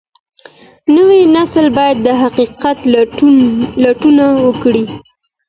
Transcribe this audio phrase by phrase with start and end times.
[0.95, 2.77] نوی نسل باید د حقیقت
[3.83, 4.85] لټون وکړي.